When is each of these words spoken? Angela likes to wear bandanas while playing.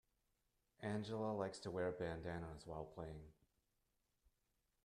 Angela 0.79 1.31
likes 1.31 1.59
to 1.59 1.69
wear 1.69 1.91
bandanas 1.91 2.65
while 2.65 2.85
playing. 2.85 3.21